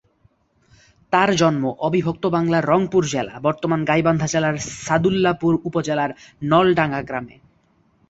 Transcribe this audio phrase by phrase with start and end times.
[1.13, 6.11] তার জন্ম অবিভক্ত বাংলার রংপুর জেলা, বর্তমান গাইবান্ধা জেলার সাদুল্লাপুর উপজেলার
[6.43, 7.35] নলডাঙ্গা গ্রামে।